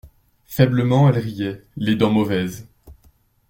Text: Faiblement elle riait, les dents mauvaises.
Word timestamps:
Faiblement 0.47 1.07
elle 1.09 1.19
riait, 1.19 1.63
les 1.77 1.93
dents 1.95 2.09
mauvaises. 2.09 2.67